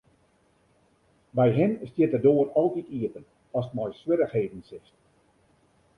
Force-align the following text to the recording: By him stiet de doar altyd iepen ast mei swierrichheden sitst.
By 1.39 1.47
him 1.57 1.77
stiet 1.91 2.11
de 2.13 2.19
doar 2.25 2.47
altyd 2.61 2.87
iepen 2.97 3.25
ast 3.59 3.71
mei 3.75 3.91
swierrichheden 3.99 4.61
sitst. 4.69 4.95